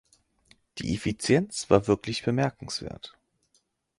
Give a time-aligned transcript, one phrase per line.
[0.79, 3.13] Die Effizienz war wirklich bemerkenswert.